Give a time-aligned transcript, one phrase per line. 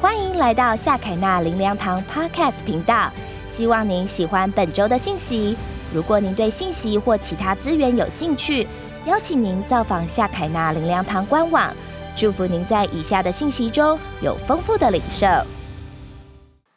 [0.00, 3.10] 欢迎来到夏凯纳林良堂 Podcast 频道，
[3.48, 5.56] 希望您喜欢本周的信息。
[5.92, 8.64] 如果您对信息或其他资源有兴趣，
[9.06, 11.74] 邀请您造访夏凯纳林良堂官网。
[12.14, 15.26] 祝福您在以下的信息中有丰富的领受。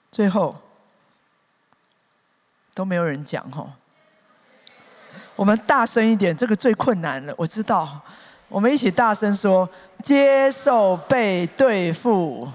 [0.10, 0.56] 最后
[2.74, 3.68] 都没有人讲哈，
[5.36, 7.32] 我们大声一点，这个最困难了。
[7.38, 8.02] 我知道，
[8.50, 9.70] 我们一起大声说：
[10.02, 12.50] 接受被对付。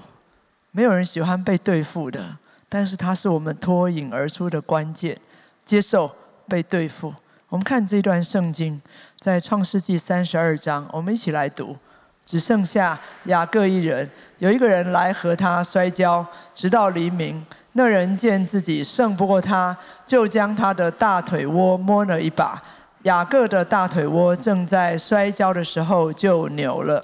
[0.77, 2.37] 没有人喜欢被对付的，
[2.69, 5.19] 但是它是我们脱颖而出的关键。
[5.65, 6.15] 接受
[6.47, 7.15] 被对付。
[7.49, 8.79] 我们看这段圣经，
[9.19, 11.79] 在创世纪三十二章，我们一起来读。
[12.27, 17.43] 只剩下雅各一人，有一个人来和他摔跤，直到黎明。
[17.73, 22.63] 那人见自己胜不过他，就将他的大腿窝摸了一把。
[23.05, 27.03] 雅各的大腿窝正在摔跤的时候就扭了。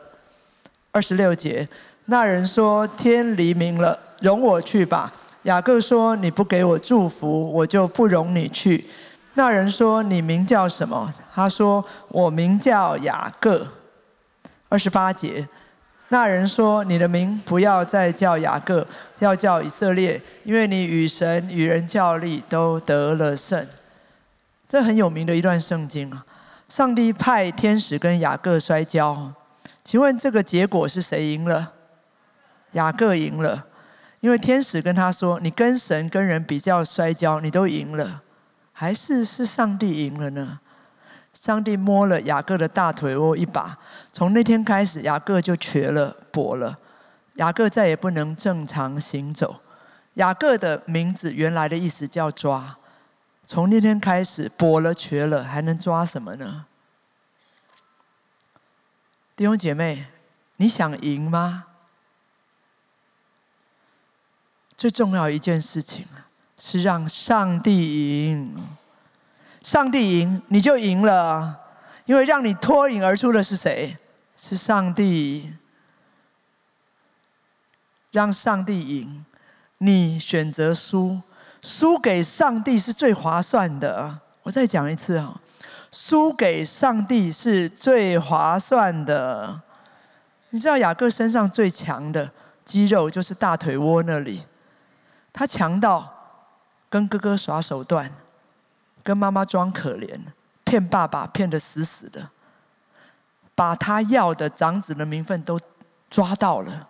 [0.90, 1.66] 二十六节。
[2.12, 5.10] 那人说：“天黎明了，容我去吧。”
[5.44, 8.86] 雅各说：“你不给我祝福，我就不容你去。”
[9.32, 13.66] 那人说：“你名叫什么？”他说：“我名叫雅各。”
[14.68, 15.48] 二十八节，
[16.08, 18.86] 那人说：“你的名不要再叫雅各，
[19.20, 23.66] 要叫以色列，因为你与神与人较力都得了胜。”
[24.68, 26.26] 这很有名的一段圣经啊！
[26.68, 29.32] 上帝派天使跟雅各摔跤，
[29.82, 31.72] 请问这个结果是谁赢了？
[32.72, 33.66] 雅各赢了，
[34.20, 38.22] 因为天使跟他说：“你跟神跟人比较摔跤，你都赢了，
[38.72, 40.60] 还是是上帝赢了呢？”
[41.32, 43.78] 上帝摸了雅各的大腿窝一把，
[44.12, 46.78] 从那天开始，雅各就瘸了、跛了。
[47.36, 49.60] 雅各再也不能正常行走。
[50.14, 52.76] 雅各的名字原来的意思叫抓，
[53.46, 56.66] 从那天开始，跛了、瘸了，还能抓什么呢？
[59.34, 60.08] 弟兄姐妹，
[60.56, 61.64] 你想赢吗？
[64.82, 66.04] 最重要一件事情
[66.58, 68.66] 是让上帝赢。
[69.62, 71.56] 上帝赢，你就赢了，
[72.04, 73.96] 因为让你脱颖而出的是谁？
[74.36, 75.54] 是上帝。
[78.10, 79.24] 让上帝赢，
[79.78, 81.22] 你选择输，
[81.62, 84.18] 输给上帝是最划算的。
[84.42, 85.40] 我再讲一次啊，
[85.92, 89.62] 输给上帝是最划算的。
[90.50, 92.32] 你知道雅各身上最强的
[92.64, 94.44] 肌肉就是大腿窝那里。
[95.32, 96.12] 他强到
[96.90, 98.10] 跟哥哥耍手段，
[99.02, 100.20] 跟妈妈装可怜，
[100.64, 102.28] 骗爸爸骗得死死的，
[103.54, 105.58] 把他要的长子的名分都
[106.10, 106.88] 抓到了。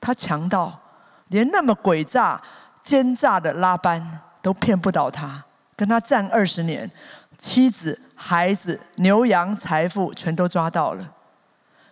[0.00, 0.80] 他强到
[1.28, 2.40] 连那么诡诈
[2.80, 5.44] 奸诈的拉班都骗不倒他，
[5.76, 6.90] 跟他战二十年，
[7.36, 11.14] 妻子、孩子、牛羊、财富全都抓到了。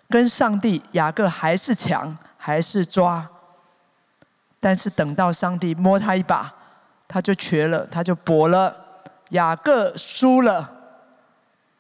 [0.08, 3.28] 跟上帝雅各还是强，还是抓。
[4.66, 6.52] 但是等到上帝摸他一把，
[7.06, 8.76] 他就瘸了，他就跛了。
[9.28, 10.68] 雅各输了，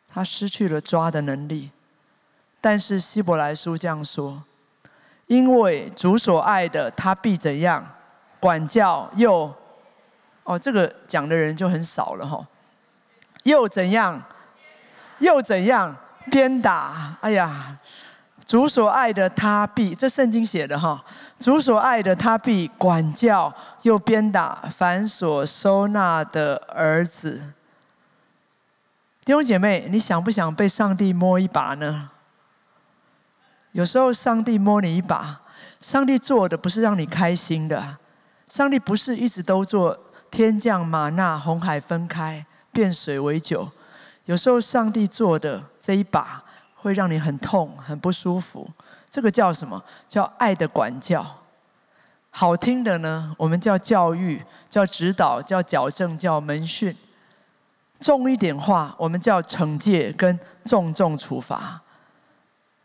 [0.08, 1.72] 他失去了抓的能力。
[2.60, 4.40] 但是希伯来书这样说：
[5.26, 7.84] 因为主所爱的，他必怎样
[8.38, 9.52] 管教又……
[10.44, 12.46] 哦，这个讲的人就很少了哈。
[13.42, 14.22] 又怎样？
[15.18, 15.96] 又怎样
[16.30, 17.16] 鞭打？
[17.20, 17.80] 哎呀！
[18.46, 21.04] 主所爱的，他必这圣经写的哈。
[21.36, 23.52] 主所爱的，他必管教
[23.82, 27.52] 又鞭打凡所收纳的儿子。
[29.24, 32.10] 弟兄姐妹，你想不想被上帝摸一把呢？
[33.72, 35.40] 有时候上帝摸你一把，
[35.80, 37.98] 上帝做的不是让你开心的。
[38.46, 39.98] 上帝不是一直都做
[40.30, 43.72] 天降玛纳，红海分开，变水为酒。
[44.26, 46.44] 有时候上帝做的这一把。
[46.86, 48.70] 会让你很痛、很不舒服，
[49.10, 49.82] 这个叫什么？
[50.06, 51.26] 叫爱的管教。
[52.30, 56.96] 好听的呢，我们叫教育、叫指导、叫矫正、叫门训。
[57.98, 61.80] 重一点话，我们叫惩戒跟重重处罚。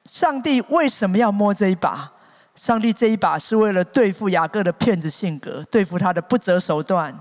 [0.06, 2.12] 上帝为什么要摸这一把？
[2.56, 7.16] 上帝这一把是为了对付雅各的骗子性格，对付他的不择手段。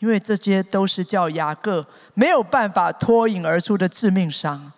[0.00, 4.72] 因为这些都是叫雅各没有办法脱颖而出的致命伤。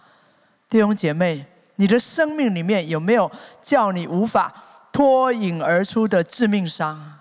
[0.72, 1.44] 弟兄姐妹，
[1.76, 3.30] 你的生命里面有没有
[3.60, 7.19] 叫你无法脱颖而出的致命伤？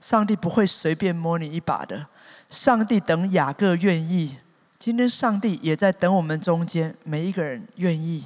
[0.00, 2.08] 上帝不会随便摸你一把的。
[2.50, 4.38] 上帝等雅各愿意，
[4.76, 8.24] 今天上帝也在等我们中间每一个人愿意。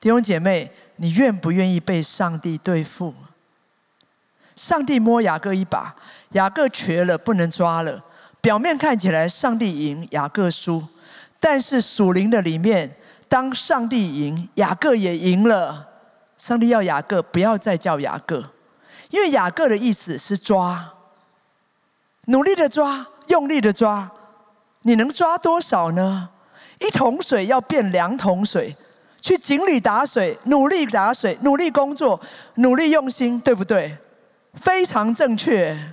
[0.00, 3.12] 弟兄姐妹，你愿不愿意被上帝对付？
[4.54, 5.94] 上帝摸雅各一把，
[6.30, 8.02] 雅各瘸了，不能抓了。
[8.40, 10.88] 表面看起来上帝赢，雅各输，
[11.38, 12.96] 但是属灵的里面。
[13.36, 15.86] 当上帝赢，雅各也赢了。
[16.38, 18.42] 上帝要雅各不要再叫雅各，
[19.10, 20.94] 因为雅各的意思是抓，
[22.28, 24.10] 努力的抓，用力的抓，
[24.84, 26.30] 你能抓多少呢？
[26.78, 28.74] 一桶水要变两桶水，
[29.20, 32.18] 去井里打水，努力打水，努力工作，
[32.54, 33.98] 努力用心，对不对？
[34.54, 35.92] 非常正确。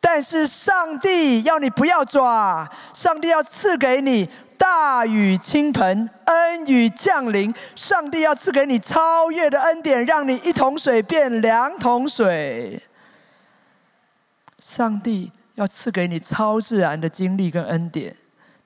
[0.00, 4.28] 但是上帝要你不要抓，上帝要赐给你
[4.58, 7.54] 大雨倾盆，恩雨降临。
[7.76, 12.82] 上帝要赐给你超越的恩典，让你一桶水变两桶水。
[14.58, 18.16] 上帝要赐给你超自然的经历跟恩典，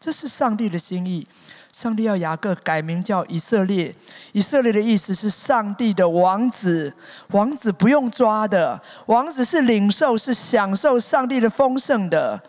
[0.01, 1.29] 这是上帝的心意。
[1.71, 3.95] 上帝要雅各改名叫以色列，
[4.33, 6.93] 以色列的意思是上帝的王子。
[7.29, 12.43] 王子不用抓的，王子是领受、是享受上帝的丰盛的。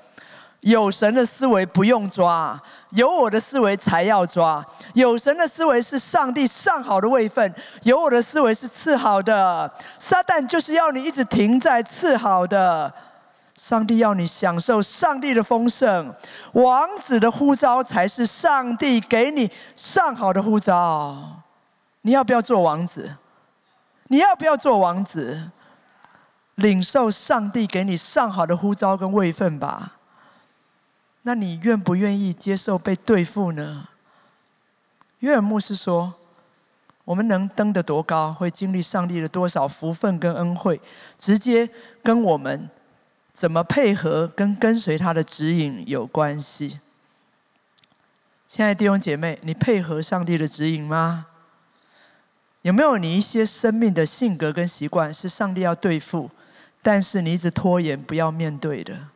[0.64, 2.60] 有神的思维不用抓，
[2.92, 4.66] 有我的思维才要抓。
[4.94, 9.70] 有神的思维是上帝上好的位分，有我的思维是次好的。
[10.00, 12.92] 撒旦就是要你一直停在次好的。
[13.56, 16.14] 上帝要你享受上帝的丰盛，
[16.54, 21.44] 王子的呼召才是上帝给你上好的呼召。
[22.02, 23.18] 你要不要做王子？
[24.08, 25.52] 你要不要做王子？
[26.56, 29.98] 领受上帝给你上好的呼召跟位分吧。
[31.24, 33.90] 那你愿不愿意接受被对付呢？
[35.20, 36.14] 约尔牧师说
[37.06, 40.80] ：“我们能登得多高，会经历上帝的多少福分跟恩惠，
[41.18, 41.70] 直接
[42.02, 42.70] 跟我们。”
[43.34, 46.80] 怎么配合跟跟随他的指引有关系？
[48.48, 51.26] 亲爱的弟兄姐妹，你配合上帝的指引吗？
[52.62, 56.30] 有没有你一些生命的性格跟习惯是上帝要对付，
[56.84, 59.08] 但是你一直拖延不要面对的？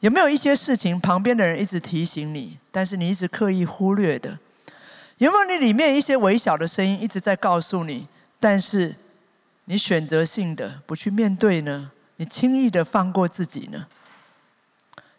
[0.00, 4.38] 有没有一些事情旁边的人一直提醒你，但是你一直刻意忽略的？
[5.18, 8.06] 有没有你里面一些微小的声音一直在告诉你，
[8.38, 8.94] 但是
[9.64, 11.90] 你选择性的不去面对呢？
[12.16, 13.86] 你轻易的放过自己呢？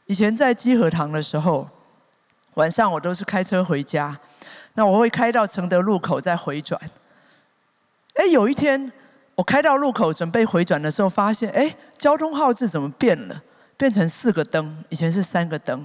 [0.05, 1.69] 以前在基和堂的时候，
[2.53, 4.17] 晚上我都是开车回家，
[4.75, 6.79] 那我会开到承德路口再回转。
[8.13, 8.89] 哎，有一天
[9.35, 13.43] 我开到路口准备回转的时候，发现哎，交通号志怎么变了？
[13.79, 15.79] 变成四个灯，以前是三个灯。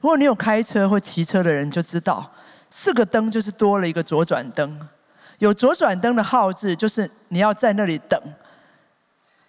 [0.00, 2.28] 如果你有开车或骑车的人就知道，
[2.68, 4.88] 四个灯就是多了一个左转灯。
[5.38, 8.20] 有左转灯的号志，就是你要在那里等。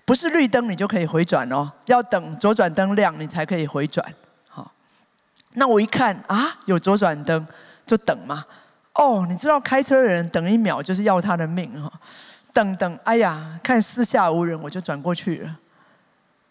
[0.06, 4.06] 不是绿灯你就可以回转哦，要等左转灯亮你才可以回转。
[4.48, 4.72] 好，
[5.54, 7.48] 那我一看啊，有左转灯
[7.88, 8.46] 就等嘛。
[8.94, 11.92] 哦，你知道开车的人等一秒就是要他的命哈。
[12.54, 15.58] 等等，哎呀，看四下无人，我就转过去了。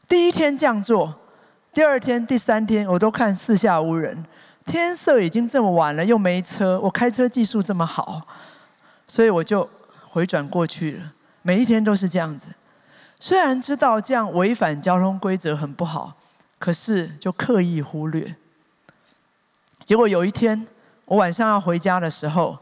[0.09, 1.20] 第一天这样做，
[1.73, 4.25] 第二天、第三天我都看四下无人。
[4.67, 8.23] 天色已经这么晚了，又没车，我开车技术这么好，
[9.07, 9.69] 所以我就
[10.09, 11.13] 回转过去了。
[11.43, 12.53] 每一天都是这样子。
[13.19, 16.15] 虽然知道这样违反交通规则很不好，
[16.59, 18.37] 可是就刻意忽略。
[19.85, 20.67] 结果有一天，
[21.07, 22.59] 我晚上要回家的时候，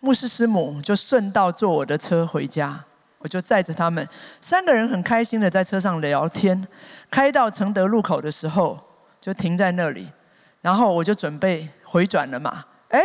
[0.00, 2.84] 牧师师母就顺道坐我的车回家，
[3.24, 4.06] 我就载着他们
[4.38, 6.68] 三个人很开心的在车上聊天。
[7.10, 8.78] 开到承德路口的时候，
[9.18, 10.12] 就停在那里，
[10.60, 12.66] 然后我就准备回转了嘛。
[12.90, 13.00] 哎，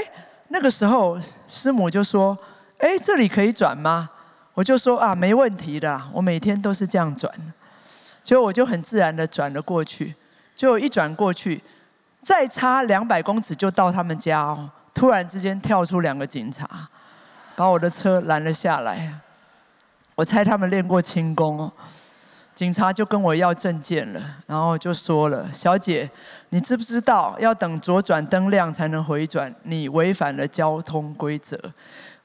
[0.50, 1.18] 那个时候
[1.48, 2.38] 师母就说
[2.80, 4.10] ：“哎，这里可以转吗？”
[4.56, 7.34] 我就说啊，没问题的，我每天都是这样转，
[8.22, 10.14] 结果我就很自然的转了过去，
[10.54, 11.64] 就一转过去，
[12.20, 16.68] 再差两百公尺就到他们家哦，突然之间跳出两个警察，
[17.56, 19.14] 把我的车拦了下来，
[20.20, 21.72] 我猜他们练过轻功哦，
[22.54, 26.10] 警察就跟我要证件了，然后就说了，小姐，
[26.50, 31.58] 你知不知道要等左转灯亮才能回转，你违反了交通规则。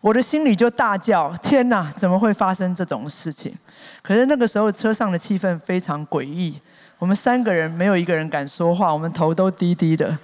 [0.00, 3.56] 我的心里就大叫：“天哪，怎么会发生这种事情？”
[4.02, 6.60] 可是那个时候车上的气氛非常诡异，
[6.98, 10.18] 我们三个人没有一个人敢说话，我们头都低低的，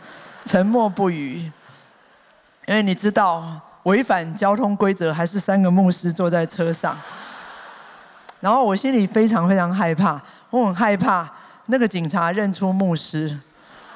[0.44, 1.52] 沉默不语。
[2.66, 6.98] 因为你知道，违反交通规则还是三个牧师坐在车上，
[8.40, 10.20] 然后我心里非常非常害怕，
[10.50, 11.30] 我很害怕
[11.66, 13.38] 那个警察认出牧师。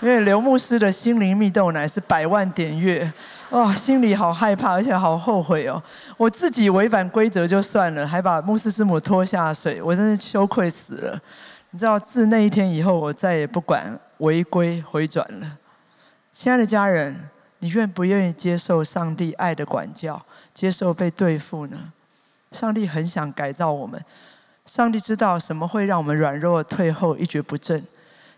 [0.00, 3.10] 因为刘牧师的心灵蜜豆奶是百万点阅，
[3.50, 5.82] 哇，心里好害怕，而且好后悔哦。
[6.18, 11.18] 我自己违反规则就算了，还把牧师师母拖下水，我真是羞愧死了。
[11.70, 15.56] 你知道，自那一天以后，我再也不管违规回转了。
[16.34, 20.20] 亲爱的家人，你愿不愿意接受上帝爱的管教，
[20.52, 21.92] 接受被对付呢？
[22.52, 23.98] 上帝很想改造我们，
[24.66, 27.84] 上帝知道什么会让我们软弱退后，一蹶不振。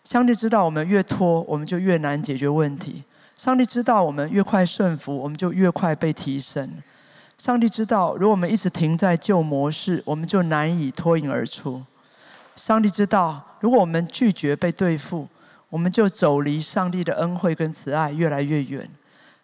[0.03, 3.05] 上帝知道，我们越拖，我们就越难解决问题。
[3.37, 6.69] 上帝知道，我们越快顺服，我们就越快被提升。
[7.39, 11.85] 上帝知道，如果我们一直停在旧模式，我们就难以脱颖而出。
[12.57, 15.29] 上帝知道，如果我们拒绝被对付，
[15.69, 18.89] 我们就走离上帝的恩惠跟慈爱越来越远。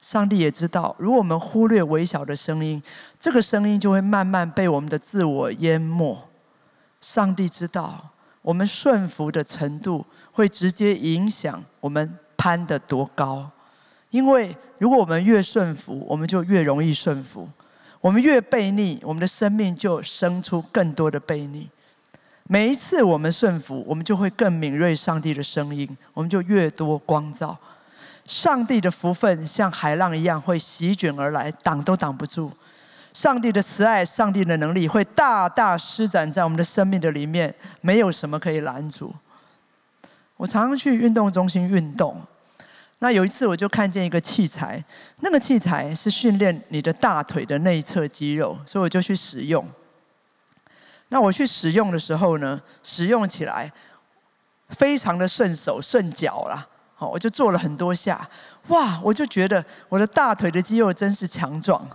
[0.01, 2.83] 上帝也知道，如果我们忽略微小的声音，
[3.21, 6.32] 这个声音就会慢慢被我们的自我淹没。
[7.03, 13.51] 上帝知道，我们顺服的程度会直接影响我们攀得多高。
[14.11, 17.49] 因为如果我们越顺服，我们就越容易顺服；
[18.01, 21.69] 我们越悖逆，我们的生命就生出更多的悖逆。
[22.45, 27.59] 每一次我们顺服，我们就会更敏锐上帝的声音，我们就越多光照。
[28.25, 32.53] 上帝的福分像海浪一样会席卷而来，挡都挡不住。
[33.13, 39.15] 上帝的慈爱、上帝的能力会大大施展在我们的生命的里面，没有什么可以拦阻。
[40.37, 42.21] 我常常去运动中心运动，
[42.99, 44.83] 那有一次我就看见一个器材，
[45.21, 49.65] 那个器材是训练你的大腿的内侧肌肉，所以我就去使用。
[51.09, 53.71] 那我去使用的时候呢，使用起来
[54.71, 56.67] 非常的顺手顺脚啦。
[56.95, 58.29] 好我就做了很多下，
[58.69, 58.99] 哇！
[59.03, 61.87] 我就觉得我的大腿的肌肉真是强壮。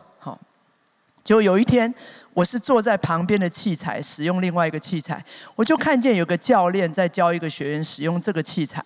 [1.27, 1.93] 就有一天，
[2.34, 5.22] 我是坐在旁边的器材使用另外一个器材，
[5.57, 8.81] 我就看见有个教练在教一个学员使用这个器材。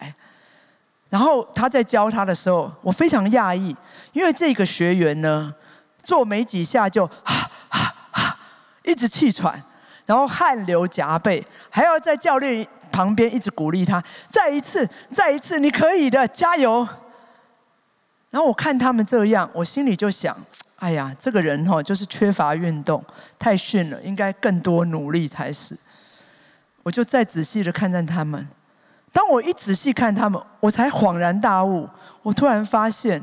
[1.12, 3.75] 然后他在教他的时候，我非常讶异，
[4.12, 5.53] 因为这个学员呢，
[6.01, 8.39] 做没几下就哈哈哈，
[8.83, 9.62] 一直气喘，
[10.07, 12.67] 然后汗流浃背，还要在教练。
[12.91, 16.86] 旁边一直鼓励他，再一次，再一次，你可以的，加油！
[18.31, 20.36] 然后我看他们这样，我心里就想：
[20.81, 23.03] 哎呀，这个人哈，就是缺乏运动，
[23.38, 25.77] 太逊了，应该更多努力才是。
[26.81, 28.47] 我就再仔细的看看他们。
[29.13, 31.88] 当我一仔细看他们，我才恍然大悟。
[32.23, 33.21] 我突然发现，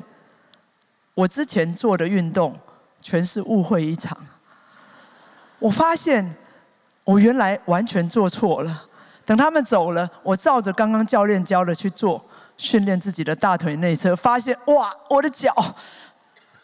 [1.14, 2.56] 我之前做的运动
[3.00, 4.16] 全是误会一场。
[5.58, 6.36] 我发现，
[7.02, 8.84] 我原来完全做错了。
[9.26, 12.24] 等他们走了，我照着刚刚教练教的去做，
[12.56, 15.52] 训练自己的大腿内侧，发现哇，我的脚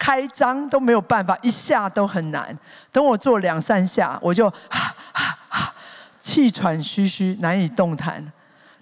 [0.04, 2.54] 开张都没有办法，一下都很难。
[2.92, 5.74] 等我做两三下，我就哈哈哈，
[6.20, 8.22] 气喘吁吁，难以动弹。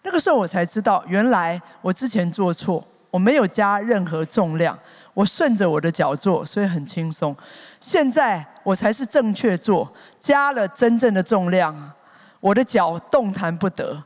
[0.02, 4.76] 那个时候我才知道，原来我之前做错，我没有加任何重量，
[5.14, 7.37] 我顺着我的脚做，所以很轻松。
[7.79, 9.88] 现在我才是正确做，
[10.19, 11.93] 加了真正的重量。
[12.41, 14.02] 我的脚动弹不得，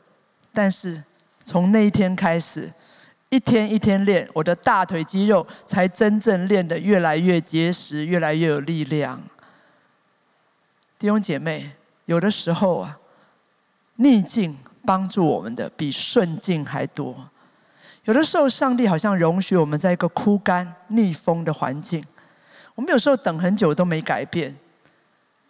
[0.52, 1.02] 但是
[1.42, 2.70] 从那一天开始，
[3.28, 9.21] 一天一天练，我的大腿肌肉才真正练得越来越结实，越来越有力量。
[10.99, 11.73] 弟兄姐妹，
[12.04, 12.99] 有的时候啊，
[13.97, 17.28] 逆境帮助我们的比顺境还多。
[18.04, 22.04] 有的时候，上帝好像容许我们在一个枯干、逆风的环境，
[22.76, 24.56] 我们有时候等很久都没改变。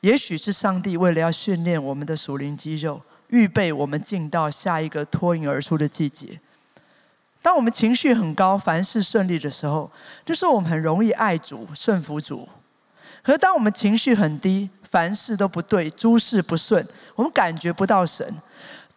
[0.01, 6.41] 也许是上帝为了要训练我们的属灵肌肉，预备我们进到下一个脱颖而出的季节。
[7.47, 9.89] 当我们情绪很高、凡事顺利的时候，
[10.25, 12.39] 就是我们很容易爱主、顺服主；
[13.23, 16.85] 可是当我们情绪很低、凡事都不对、诸事不顺，
[17.15, 18.35] 我们感觉不到神。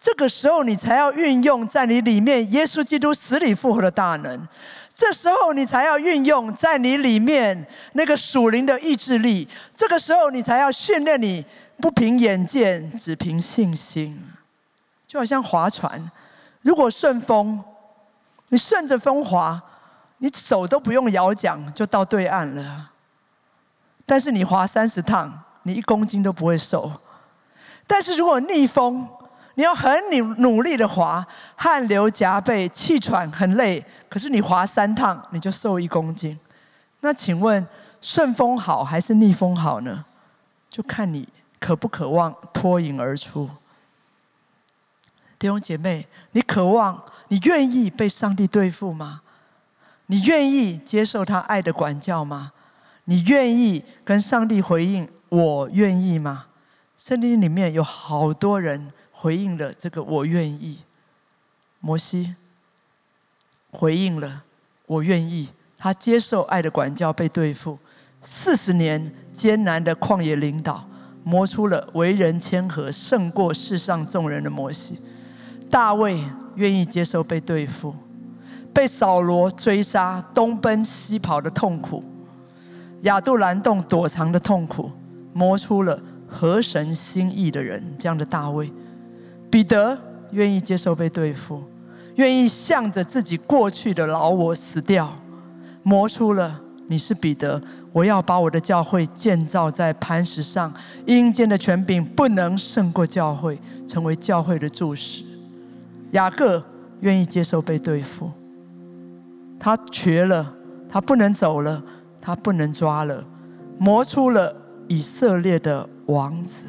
[0.01, 4.48] 这个时候，你才要运用在你里面耶稣基督死里复活的大能。
[4.96, 9.48] 这时候你才要运用在你里面那个属灵的意志力。
[9.75, 11.46] 这个时候你才要训练你
[11.79, 14.20] 不凭眼见，只凭信心。
[15.06, 16.10] 就好像划船，
[16.63, 17.63] 如果顺风，
[18.50, 19.62] 你顺着风滑，
[20.18, 22.91] 你手都不用摇桨就到对岸了。
[24.06, 26.91] 但是你划三十趟，你一公斤都不会瘦。
[27.88, 29.08] 但是如果逆风，
[29.56, 31.25] 你要很努努力的划，
[31.56, 33.84] 汗流浃背，气喘，很累。
[34.10, 36.39] 可是你滑三趟，你就瘦一公斤。
[37.01, 37.65] 那请问
[38.01, 40.06] 顺风好还是逆风好呢？
[40.70, 41.27] 就看你
[41.60, 43.50] 渴不渴望脱颖而出。
[45.38, 49.21] 弟兄姐妹，你渴望、你愿意被上帝对付吗？
[50.07, 52.51] 你愿意接受他爱的管教吗？
[53.05, 56.48] 你愿意跟上帝回应“我愿意”吗？
[56.98, 60.79] 圣经里面有好多人回应了这个“我愿意”。
[61.79, 62.36] 摩西。
[63.71, 64.43] 回应了，
[64.88, 65.50] 我愿意。
[65.77, 67.77] 他接受爱的管教，被对付
[68.21, 70.89] 四十年艰难的旷野领导，
[71.24, 75.00] 磨出了为人谦和、胜过世上众人的摩西。
[75.69, 76.24] 大卫
[76.59, 77.95] 愿意接受被对付，
[78.73, 82.03] 被扫罗追杀、东奔西跑的痛苦，
[83.03, 84.91] 亚杜兰洞躲藏的痛苦，
[85.31, 85.97] 磨出了
[86.27, 87.95] 合神心意的人。
[87.97, 88.69] 这样的大卫，
[89.49, 89.97] 彼得
[90.31, 91.63] 愿意接受被对付。
[92.15, 95.17] 愿意向着自己过去的老我死掉，
[95.83, 97.61] 磨出了你是彼得，
[97.93, 100.73] 我要把我的教会建造在磐石上，
[101.05, 105.23] 阴间的权柄不能胜过教会，成为教会的柱石。
[106.11, 106.63] 雅各
[107.01, 108.31] 愿意接受被对付，
[109.59, 110.53] 他瘸了，
[110.87, 111.83] 他不能走了，
[112.21, 113.25] 他不能抓了，
[113.77, 114.55] 磨出了
[114.87, 116.65] 以色列的王子。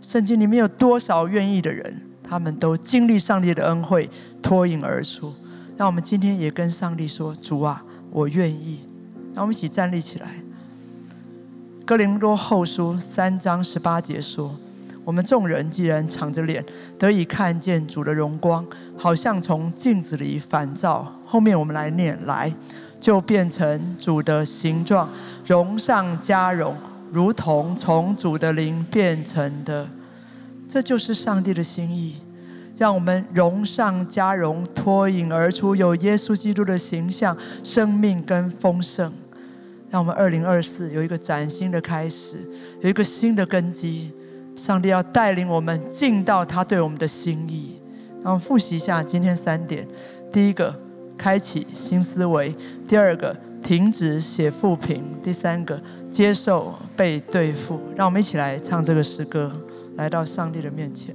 [0.00, 4.08] 圣经里面有多少愿意的人，他们都经历上帝的恩惠，
[4.40, 5.34] 脱颖而出。
[5.76, 8.80] 让我们今天也跟上帝说：“主啊，我愿意。”
[9.34, 10.26] 让我们一起站立起来。
[11.84, 14.56] 哥林多后书三章十八节说
[15.06, 16.64] ：“我们众人既然敞着脸，
[16.98, 22.52] 得以看见主的荣光，好像从镜子里反照。”后面我们来念来，
[22.98, 25.08] 就变成主的形状，
[25.46, 26.76] 荣上加荣，
[27.12, 29.88] 如同从主的灵变成的。
[30.68, 32.16] 这就是上帝的心意。
[32.76, 39.12] 让我们荣上加荣，脱颖而出，有耶稣基督的形象、生命跟丰盛。
[39.88, 42.38] 让我们二零二四有一个崭新的开始，
[42.80, 44.10] 有一个新的根基。
[44.56, 47.80] 上帝要带领我们进到他对我们的心意。
[48.22, 49.86] 让我们复习一下今天三点：
[50.32, 50.74] 第一个，
[51.16, 52.52] 开启新思维；
[52.88, 57.80] 第二个，停止写负评；第三个，接受被对付。
[57.94, 59.52] 让我们一起来唱这个诗歌，
[59.96, 61.14] 来到上帝的面前。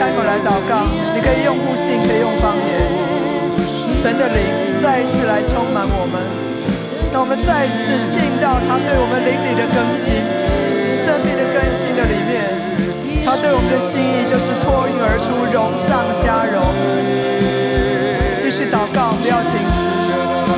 [0.00, 0.80] 开口来祷告，
[1.12, 2.72] 你可以用悟性，可以用方言。
[4.00, 4.40] 神的灵
[4.80, 6.16] 再一次来充满我们，
[7.12, 10.24] 让我们再一次进到他对我们灵里的更新、
[10.96, 12.48] 生命的更新的里面。
[13.28, 16.64] 他对我们的心意就是脱颖而出，荣上加荣。
[18.40, 19.84] 继续祷告，不要停止，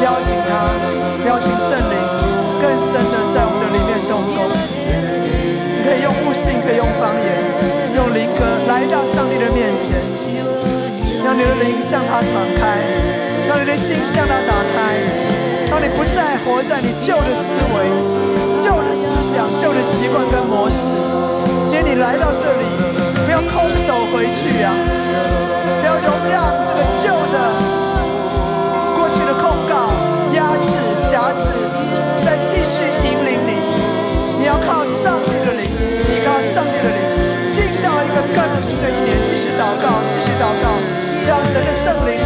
[0.06, 0.70] 邀请他，
[1.26, 1.98] 邀请圣灵
[2.62, 4.54] 更深的在我们的里面动工。
[5.74, 7.71] 你可以用悟性，可以用方言。
[8.12, 9.96] 灵歌来到上帝的面前，
[11.24, 12.28] 让你的灵向他敞
[12.60, 12.76] 开，
[13.48, 15.00] 让你的心向他打开，
[15.70, 17.88] 让你不再活在你旧的思维、
[18.60, 20.92] 旧的思想、旧的习惯跟模式。
[21.66, 22.64] 今天你来到这里，
[23.24, 24.76] 不要空手回去啊！
[25.80, 27.36] 不要容让这个旧的、
[28.94, 29.88] 过去的控告、
[30.36, 31.48] 压制、辖制，
[32.24, 33.52] 再继续引领你。
[34.38, 35.64] 你要靠上帝的灵，
[36.10, 37.01] 依靠上帝的灵，
[38.12, 40.68] 一个更新的一年，继续祷告，继续祷告，
[41.26, 42.20] 让神的圣灵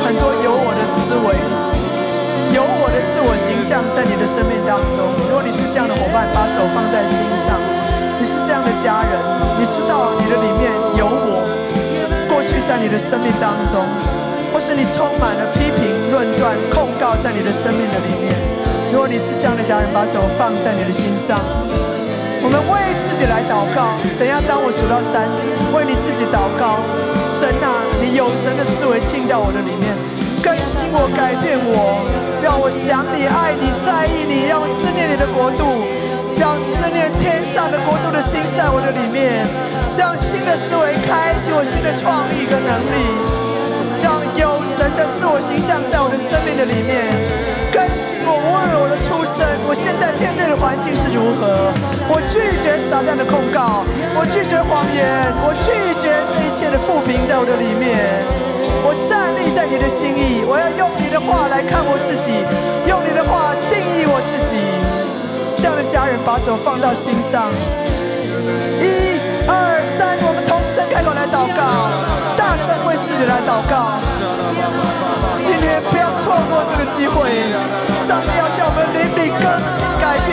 [0.00, 1.36] 很多有我的思维，
[2.54, 5.08] 有我的自我形象在你的生命当中。
[5.28, 7.54] 如果你是这样的伙伴，把手放在心上。
[8.18, 9.16] 你是这样的家人，
[9.58, 11.44] 你知道你的里面有我。
[12.28, 13.84] 过去在你的生命当中，
[14.52, 18.36] 或是你充满了批评、论断、控告在你的生命的里面。
[18.92, 21.40] 如果你是这样的家人，把手放在你的心上。
[23.20, 24.00] 我们为自己来祷告。
[24.18, 25.28] 等一下，当我数到三，
[25.76, 26.80] 为你自己祷告。
[27.28, 29.92] 神啊，你有神的思维进到我的里面，
[30.42, 32.00] 更新我，改变我，
[32.40, 35.84] 让我想你、爱你、在意你，让我思念你的国度，
[36.40, 39.44] 让思念天上的国度的心在我的里面，
[40.00, 42.96] 让新的思维开启我新的创意跟能力，
[44.00, 47.12] 让有神的自我形象在我的生命的里面。
[48.24, 51.72] 我，无论我的出身，我现在面对的环境是如何，
[52.08, 53.84] 我拒绝撒旦的控告，
[54.16, 58.24] 我拒绝谎言，我拒绝这一切的负评在我的里面。
[58.82, 62.44] 我站立在你的心意，我要用你的话来看我自己，
[62.88, 64.56] 用你的话定义我自己。
[65.58, 67.52] 这样的家人把手放到心上，
[68.80, 71.92] 一、二、三，我们同声开口来祷告，
[72.36, 74.00] 大声为自己来祷告。
[75.88, 77.30] 不要错过这个机会，
[78.02, 80.28] 上帝要叫我们邻里更新改变。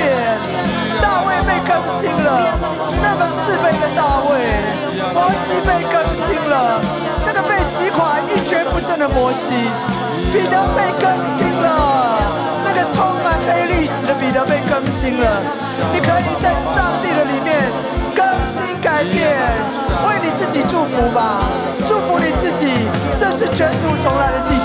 [0.99, 2.57] 大卫被更新了，
[3.01, 4.41] 那么自卑的大卫，
[5.13, 6.81] 摩西被更新了，
[7.25, 9.53] 那个被击垮一蹶不振的摩西，
[10.33, 11.05] 彼得被更
[11.37, 12.17] 新了，
[12.65, 15.27] 那个充满黑历史的彼得被更新了。
[15.93, 17.69] 你可以在上帝的里面
[18.15, 18.25] 更
[18.57, 19.37] 新改变，
[20.09, 21.45] 为你自己祝福吧，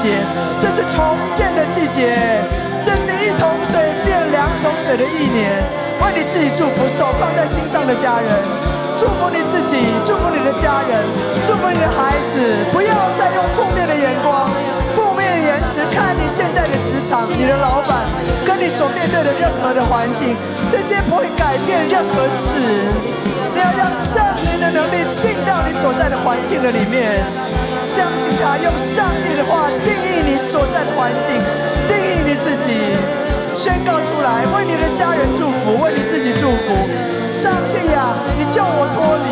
[0.03, 2.19] 这是重建的季节，
[2.85, 5.63] 这是一桶水变两桶水的一年。
[6.03, 8.27] 为你自己祝福，手放在心上的家人，
[8.99, 11.07] 祝福你自己，祝福你的家人，
[11.47, 12.43] 祝福你的孩子。
[12.73, 14.51] 不要再用负面的眼光、
[14.97, 18.11] 负面的言辞看你现在的职场、你的老板
[18.45, 20.35] 跟你所面对的任何的环境，
[20.69, 22.59] 这些不会改变任何事。
[23.55, 27.23] 你要让圣灵的能力进到你所在的环境的里面，
[27.93, 31.37] 相信他用上帝的话定义你所在的环境，
[31.85, 32.73] 定义你自己。
[33.55, 36.73] 宣告出来，为你的家人祝福，为你自己祝福。
[37.29, 39.29] 上帝呀，你救我脱离，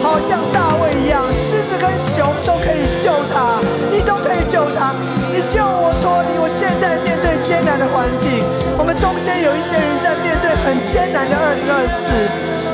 [0.00, 3.60] 好像大卫一样，狮子跟熊都可以救他，
[3.92, 4.96] 你都可以救他。
[5.28, 8.40] 你救我脱离，我现在面对艰难的环境。
[8.80, 12.08] 我们中间有一些人在面对很艰难的二零二四，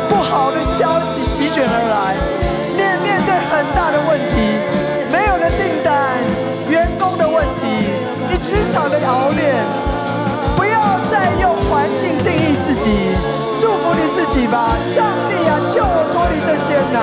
[0.07, 2.15] 不好的消息席卷而来，
[2.79, 4.55] 面面对很大的问题，
[5.41, 6.19] 的订单，
[6.69, 7.89] 员工的问题，
[8.29, 9.65] 你职场的熬炼。
[10.55, 12.91] 不要再用环境定义自己，
[13.59, 14.77] 祝福你自己吧。
[14.77, 17.01] 上帝啊，救我脱离这艰难。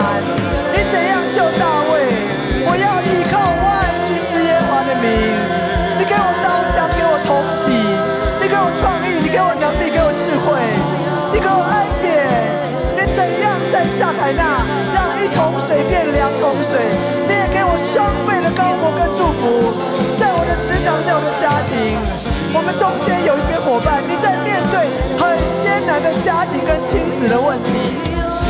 [22.58, 24.90] 我们中间有一些伙伴，你在面对
[25.22, 27.94] 很艰难的家庭跟亲子的问题，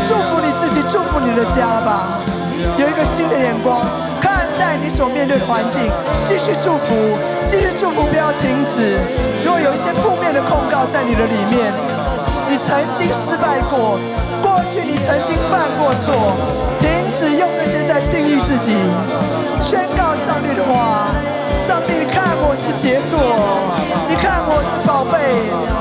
[0.07, 2.23] 祝福你自己，祝福你的家吧。
[2.79, 3.83] 有一个新的眼光
[4.23, 5.91] 看待你所面对的环境，
[6.23, 6.95] 继续祝福，
[7.51, 8.95] 继续祝福，不要停止。
[9.43, 11.67] 如果有一些负面的控告在你的里面，
[12.47, 13.99] 你曾经失败过，
[14.41, 16.31] 过去你曾经犯过错，
[16.79, 18.71] 停止用那些在定义自己，
[19.59, 21.11] 宣告上帝的话。
[21.67, 23.19] 上帝，你看我是杰作，
[24.07, 25.19] 你看我是宝贝，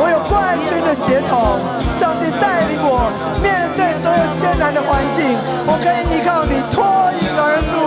[0.03, 1.63] 我有冠军的血统。
[1.95, 3.07] 上帝带领我
[3.39, 6.83] 面对所有艰难的环境，我可以依靠你脱
[7.23, 7.79] 颖而出。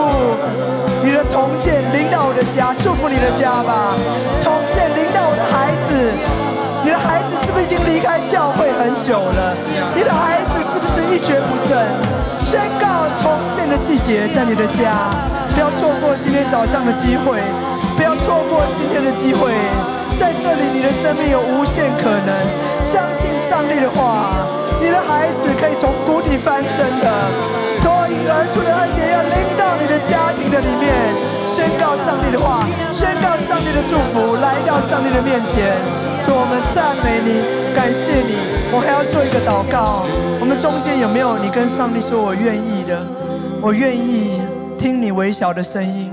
[1.04, 3.92] 你的重建领导我的家，祝福你的家吧。
[4.40, 5.92] 重建领导我的孩子，
[6.88, 9.52] 你的孩子是不是已经离开教会很久了？
[9.92, 11.76] 你的孩子是不是一蹶不振？
[12.40, 15.12] 宣告重建的季节在你的家，
[15.52, 17.44] 不要错过今天早上的机会，
[18.00, 19.52] 不要错过今天的机会，
[20.16, 22.32] 在这里你的生命有无限可能。
[22.82, 24.48] 相信上帝的话，
[24.80, 27.12] 你的孩子可以从谷底翻身的。
[27.84, 30.96] 脱颖而出的恩典要临到你的家庭的里面，
[31.46, 35.76] 宣告上帝的话，宣告上帝的祝福，来到上帝的面前，
[36.24, 37.44] 主我们赞美你，
[37.76, 38.40] 感谢你。
[38.72, 40.08] 我还要做一个祷告，
[40.40, 43.06] 我们中间有没有你跟上帝说我愿意的？
[43.60, 44.40] 我愿意
[44.78, 46.10] 听你微小的声音。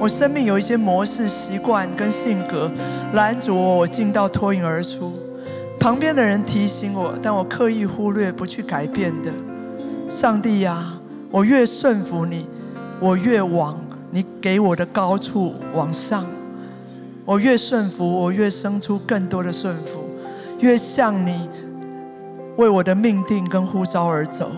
[0.00, 2.72] 我生命有一些模式、习惯跟性格
[3.12, 5.12] 拦阻我，我进到脱颖而出。
[5.78, 9.30] 旁边的人提醒我，但我刻意忽略，不去改变的。
[10.08, 10.94] 上帝呀！
[11.30, 12.48] 我越顺服你，
[12.98, 13.78] 我越往
[14.10, 16.24] 你给我的高处往上。
[17.26, 20.02] 我越顺服，我越生出更多的顺服，
[20.60, 21.46] 越向你
[22.56, 24.50] 为我的命定跟呼召而走。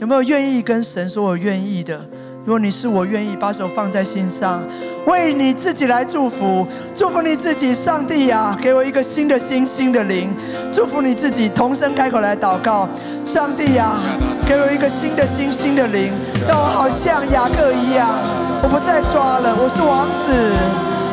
[0.00, 2.04] 有没有愿意跟神说我愿意的？
[2.46, 4.62] 如果你是我愿意，把手放在心上，
[5.06, 7.72] 为你自己来祝福，祝福你自己。
[7.72, 10.28] 上帝呀，给我一个新的心、新的灵，
[10.70, 11.48] 祝福你自己。
[11.48, 12.86] 同声开口来祷告，
[13.24, 13.92] 上帝呀，
[14.46, 16.12] 给我一个新的心、新的灵，
[16.46, 18.10] 让我好像雅各一样，
[18.62, 20.28] 我不再抓了，我是王子，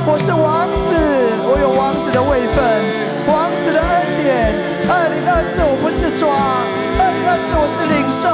[0.03, 0.91] 我是王子，
[1.47, 2.59] 我有王子的位分，
[3.31, 4.51] 王子的恩典。
[4.91, 6.27] 二零二四，我不是抓；
[6.99, 8.27] 二零二四，我是领受；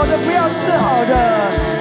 [0.00, 1.12] 好的，不要次好的。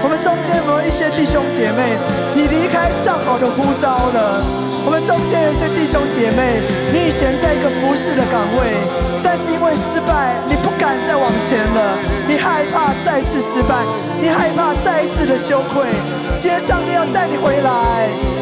[0.03, 1.95] 我们中间有没有一些弟兄姐妹，
[2.35, 4.43] 你离开上好的呼召了？
[4.83, 6.59] 我们中间有一些弟兄姐妹，
[6.91, 8.75] 你以前在一个服侍的岗位，
[9.23, 11.95] 但是因为失败，你不敢再往前了，
[12.27, 13.87] 你害怕再次失败，
[14.19, 15.87] 你害怕再一次的羞愧。
[16.35, 17.71] 今天上帝要带你回来，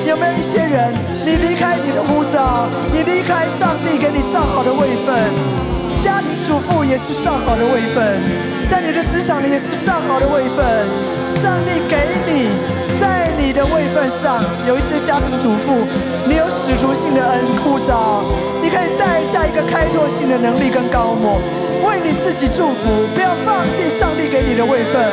[0.10, 0.90] 有没有一些人，
[1.22, 5.13] 你离开你的呼召，你离开上帝给你上好的位分？
[6.02, 8.22] 家庭主妇也是上好的位分，
[8.69, 10.65] 在你的职场里也是上好的位分。
[11.38, 12.49] 上帝给你
[12.99, 15.86] 在你的位分上有一些家庭主妇，
[16.27, 18.23] 你有使徒性的恩护照，
[18.60, 21.39] 你可以带下一个开拓性的能力跟高模，
[21.88, 25.06] 为你自己祝福，不要放弃上帝给你的位分。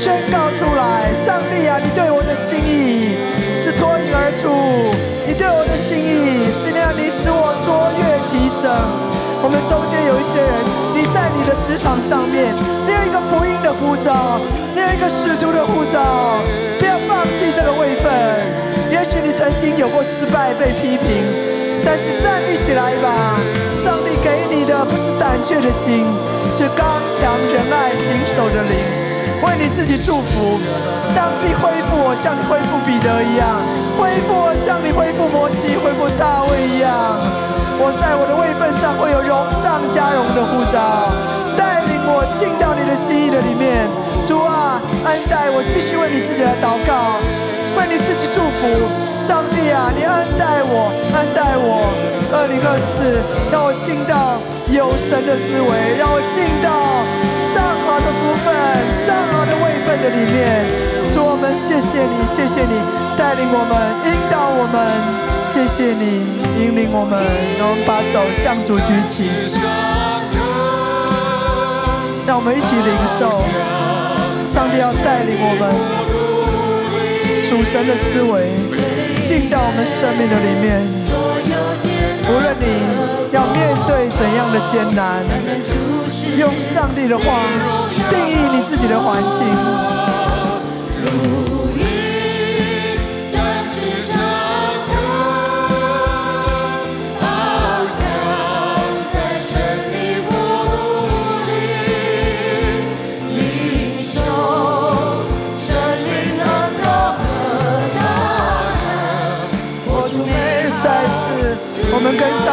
[0.00, 3.16] 宣告出来，上帝啊，你对我的心意
[3.56, 4.94] 是脱颖而出，
[5.26, 8.70] 你对我的心意是让你使我卓越提升。
[9.44, 10.56] 我们中间有一些人，
[10.96, 12.48] 你在你的职场上面，
[12.88, 14.40] 你有一个福音的护照，
[14.72, 16.40] 你有一个使徒的护照，
[16.80, 18.08] 不要放弃这个位分。
[18.88, 21.20] 也许你曾经有过失败被批评，
[21.84, 23.36] 但是站立起来吧。
[23.76, 26.08] 上帝给你的不是胆怯的心，
[26.56, 28.80] 是刚强仁爱谨守的灵。
[29.44, 30.56] 为你自己祝福，
[31.12, 33.60] 上帝恢复我，像你恢复彼得一样，
[34.00, 37.20] 恢复我，像你恢复摩西、恢复大卫一样。
[37.76, 41.10] 我在我的位份上会有荣上加荣的护照，
[41.56, 43.88] 带领我进到你的心意的里面。
[44.26, 47.18] 主啊，恩待我，继续为你自己来祷告，
[47.76, 48.88] 为你自己祝福。
[49.18, 51.90] 上帝啊，你恩待我，恩待我。
[52.32, 53.20] 二零二四，
[53.52, 54.38] 让我进到
[54.70, 56.70] 有神的思维，让我进到
[57.42, 58.54] 上好的福分、
[59.04, 60.64] 上好的位份的里面。
[61.12, 62.80] 主，我们谢谢你，谢谢你
[63.16, 63.74] 带领我们，
[64.06, 65.33] 引导我们。
[65.46, 66.04] 谢谢你
[66.58, 67.22] 引领我们，
[67.58, 69.30] 让我们把手向主举起，
[72.26, 73.44] 让我们一起领受
[74.44, 75.62] 上帝要带领我们
[77.44, 78.50] 属神的思维
[79.26, 80.82] 进到我们生命的里面。
[82.26, 82.66] 无论你
[83.32, 85.22] 要面对怎样的艰难，
[86.38, 87.40] 用上帝的话
[88.08, 89.44] 定义你自己的环境。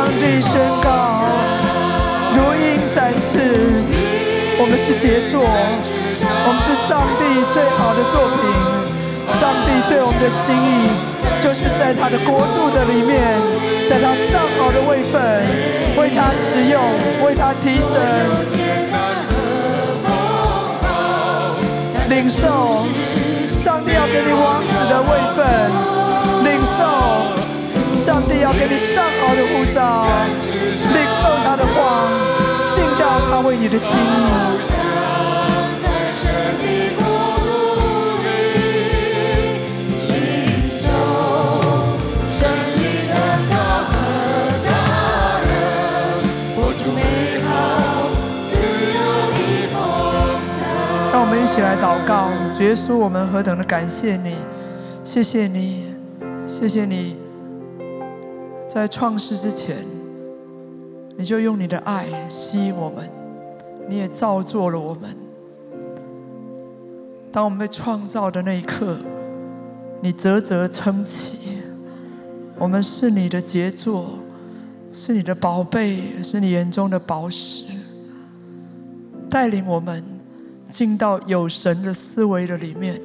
[0.02, 1.22] 上帝宣告，
[2.34, 3.38] 如鹰展翅，
[4.58, 8.42] 我们是杰作，我们是上帝最好的作品。
[9.38, 10.90] 上帝对我们的心意，
[11.40, 13.38] 就是在他的国度的里面，
[13.88, 15.22] 在他上好的位分，
[15.96, 16.82] 为他使用，
[17.24, 18.02] 为他提升，
[22.10, 22.88] 领受。
[23.52, 25.46] 上帝要给你王子的位分，
[26.44, 27.41] 领受。
[28.02, 30.08] 上帝要给你上好的护照，
[30.92, 32.10] 领受他的话，
[32.74, 33.96] 尽到他为你的心。
[35.84, 36.24] 在神
[36.58, 36.66] 的
[36.98, 37.00] 国
[37.38, 37.46] 度
[38.24, 38.28] 里，
[40.08, 40.18] 领
[43.08, 43.14] 的
[43.86, 43.94] 和
[44.66, 44.68] 大，
[46.96, 47.00] 美
[47.46, 47.50] 好
[48.50, 48.54] 自
[48.96, 49.00] 由
[49.36, 49.40] 的。
[51.14, 53.00] 让我们一起来祷告，结束。
[53.00, 54.36] 我们何等的感谢你，
[55.04, 55.94] 谢谢你，
[56.48, 57.21] 谢谢你。
[58.74, 59.76] 在创世之前，
[61.18, 63.12] 你就用你的爱吸引我们，
[63.90, 65.14] 你也造作了我们。
[67.34, 68.98] 当我们被创造的那一刻，
[70.00, 71.38] 你啧啧称奇，
[72.58, 74.12] 我们是你的杰作，
[74.90, 77.66] 是你的宝贝，是你眼中的宝石，
[79.30, 80.02] 带领我们。
[80.70, 83.02] 进到有神的思维的里面，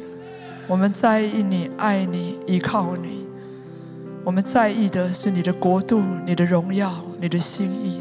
[0.68, 3.26] 我们在意你、爱你、依靠你。
[4.26, 8.00] 我们在意的是你的国度、你的荣耀、你的心意。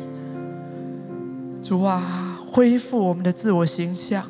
[1.61, 4.23] 主啊，恢复我们的自我形象，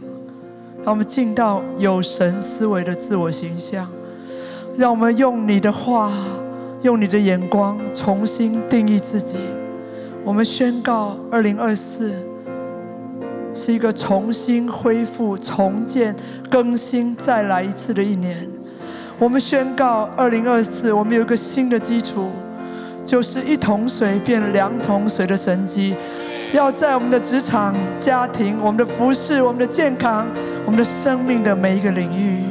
[0.84, 3.88] 让我们进到有神思维的自我形象。
[4.76, 6.12] 让我们用你的话，
[6.82, 9.38] 用你的眼光重新定义自己。
[10.26, 12.14] 我们宣告：二零二四。
[13.54, 16.14] 是一个重新恢复、重建、
[16.52, 18.50] 更新、再来一次的一年。
[19.18, 22.32] 我们宣告，二零二四，我们有一个新的基础，
[23.06, 25.96] 就是一桶水变两桶水的神迹，
[26.52, 30.28] 要在我们的职场、家庭、我们的服饰、我们的健康、
[30.66, 32.44] 我们的生命的每一个领域。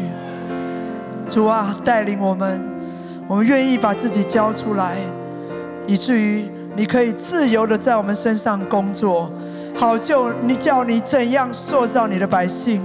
[1.29, 2.63] 主啊，带领我们，
[3.27, 4.97] 我们愿意把自己交出来，
[5.87, 9.31] 以至于你可以自由的在我们身上工作。
[9.77, 12.81] 好，就你叫你怎样塑造你的百姓，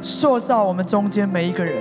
[0.00, 1.74] 塑造我们中间每一个人，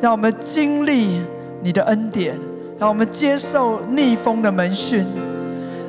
[0.00, 1.20] 让我们经历
[1.62, 2.38] 你的恩典，
[2.78, 5.06] 让我们接受逆风的门训，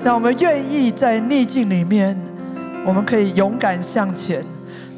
[0.04, 2.17] 让我们愿意在逆境里面，
[2.86, 4.43] 我们可以勇敢向前，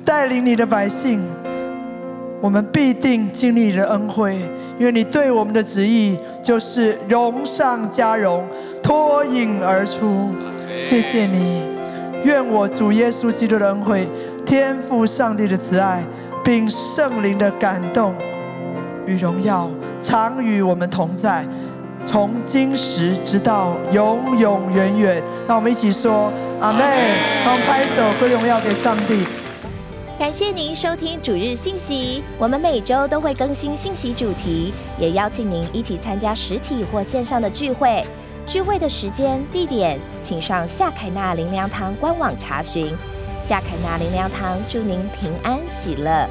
[0.05, 1.19] 带领你的百姓，
[2.39, 4.37] 我们必定经历你的恩惠，
[4.77, 8.45] 因为你对我们的旨意就是荣上加荣，
[8.83, 10.31] 脱颖而出。
[10.79, 11.63] 谢谢你。
[12.23, 14.07] 愿我主耶稣基督的恩惠、
[14.45, 16.03] 天父上帝的慈爱，
[16.43, 18.13] 并圣灵的感动
[19.09, 19.67] 与荣耀，
[19.99, 21.43] 常与我们同在，
[22.05, 25.23] 从今时直到永永远远。
[25.47, 26.79] 让我们一起说阿门。
[27.43, 29.25] 让我们拍手归荣耀给上帝。
[30.19, 38.05] 感谢您收听主日信息，我们每周都会更新信息主题，也邀请您一起参加实体或线上的聚会。
[38.45, 42.95] 聚会的时间、地点，请上夏凯纳灵粮堂官网查询。
[43.41, 46.29] 夏凯纳灵粮堂祝您平安喜乐。